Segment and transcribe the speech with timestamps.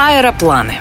[0.00, 0.74] Аэропланы.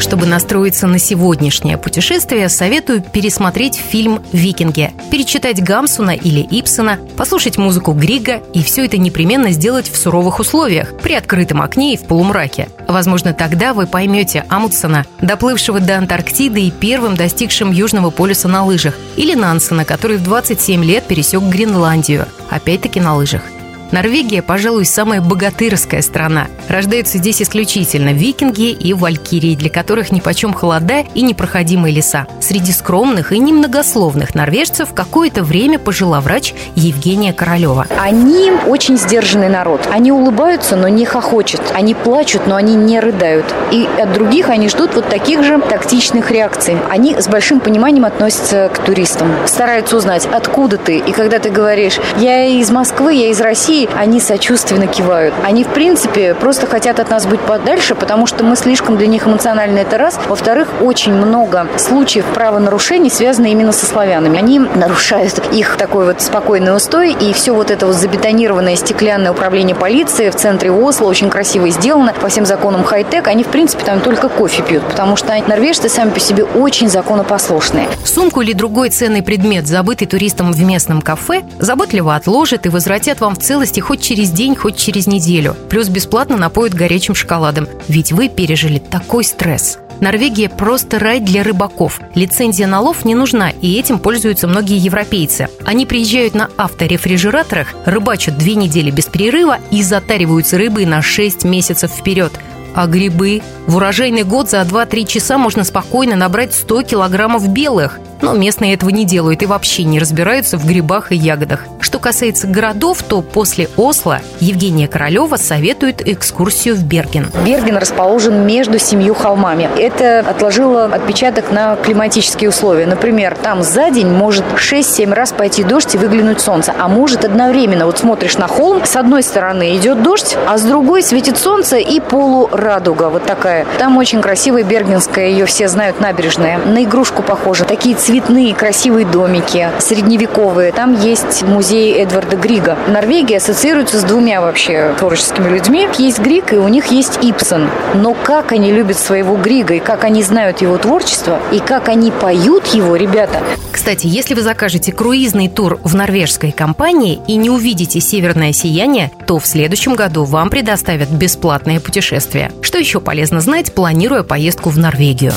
[0.00, 7.92] Чтобы настроиться на сегодняшнее путешествие, советую пересмотреть фильм «Викинги», перечитать Гамсуна или Ипсона, послушать музыку
[7.92, 12.70] Грига и все это непременно сделать в суровых условиях, при открытом окне и в полумраке.
[12.88, 18.94] Возможно, тогда вы поймете Амутсона, доплывшего до Антарктиды и первым достигшим Южного полюса на лыжах,
[19.16, 23.42] или Нансена, который в 27 лет пересек Гренландию, опять-таки на лыжах.
[23.90, 26.48] Норвегия, пожалуй, самая богатырская страна.
[26.68, 32.26] Рождаются здесь исключительно викинги и валькирии, для которых нипочем холода и непроходимые леса.
[32.40, 37.86] Среди скромных и немногословных норвежцев какое-то время пожила врач Евгения Королева.
[37.98, 39.88] Они очень сдержанный народ.
[39.90, 41.62] Они улыбаются, но не хохочут.
[41.74, 43.46] Они плачут, но они не рыдают.
[43.72, 46.76] И от других они ждут вот таких же тактичных реакций.
[46.90, 49.32] Они с большим пониманием относятся к туристам.
[49.46, 50.98] Стараются узнать, откуда ты.
[50.98, 55.34] И когда ты говоришь, я из Москвы, я из России, России, они сочувственно кивают.
[55.44, 59.26] Они, в принципе, просто хотят от нас быть подальше, потому что мы слишком для них
[59.26, 60.18] эмоциональны, это раз.
[60.28, 64.38] Во-вторых, очень много случаев правонарушений связаны именно со славянами.
[64.38, 69.76] Они нарушают их такой вот спокойный устой, и все вот это вот забетонированное стеклянное управление
[69.76, 73.28] полиции в центре Осло очень красиво сделано, по всем законам хай-тек.
[73.28, 77.88] Они, в принципе, там только кофе пьют, потому что норвежцы сами по себе очень законопослушные.
[78.04, 83.34] Сумку или другой ценный предмет, забытый туристом в местном кафе, заботливо отложат и возвратят вам
[83.34, 85.54] в целости радости хоть через день, хоть через неделю.
[85.68, 87.68] Плюс бесплатно напоят горячим шоколадом.
[87.86, 89.78] Ведь вы пережили такой стресс.
[90.00, 92.00] Норвегия просто рай для рыбаков.
[92.14, 95.48] Лицензия на лов не нужна, и этим пользуются многие европейцы.
[95.66, 101.90] Они приезжают на авторефрижераторах, рыбачат две недели без перерыва и затариваются рыбой на 6 месяцев
[101.90, 102.32] вперед.
[102.74, 103.42] А грибы?
[103.68, 108.00] В урожайный год за 2-3 часа можно спокойно набрать 100 килограммов белых.
[108.22, 111.66] Но местные этого не делают и вообще не разбираются в грибах и ягодах.
[111.80, 117.30] Что касается городов, то после Осло Евгения Королева советует экскурсию в Берген.
[117.44, 119.68] Берген расположен между семью холмами.
[119.76, 122.86] Это отложило отпечаток на климатические условия.
[122.86, 126.74] Например, там за день может 6-7 раз пойти дождь и выглянуть солнце.
[126.76, 127.86] А может одновременно.
[127.86, 132.00] Вот смотришь на холм, с одной стороны идет дождь, а с другой светит солнце и
[132.00, 133.10] полурадуга.
[133.10, 133.57] Вот такая.
[133.78, 136.58] Там очень красивая бергенская, ее все знают, набережная.
[136.58, 137.64] На игрушку похожа.
[137.64, 140.72] Такие цветные красивые домики, средневековые.
[140.72, 142.76] Там есть музей Эдварда Грига.
[142.88, 145.88] Норвегия ассоциируется с двумя вообще творческими людьми.
[145.98, 147.68] Есть Григ, и у них есть Ипсон.
[147.94, 152.10] Но как они любят своего Грига, и как они знают его творчество, и как они
[152.10, 153.40] поют его, ребята.
[153.78, 159.38] Кстати, если вы закажете круизный тур в норвежской компании и не увидите северное сияние, то
[159.38, 162.50] в следующем году вам предоставят бесплатное путешествие.
[162.60, 165.32] Что еще полезно знать, планируя поездку в Норвегию?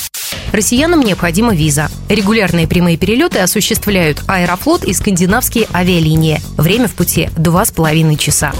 [0.51, 1.91] Россиянам необходима виза.
[2.09, 6.41] Регулярные прямые перелеты осуществляют Аэрофлот и скандинавские авиалинии.
[6.57, 8.53] Время в пути– два с половиной часа.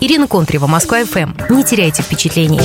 [0.00, 1.34] Ирина Контрева, Москва ФМ.
[1.50, 2.60] Не теряйте впечатлений.